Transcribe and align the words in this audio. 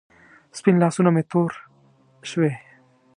سپین 0.57 0.75
لاسونه 0.81 1.09
مې 1.15 1.23
تور 1.31 1.51
شوې 2.29 2.51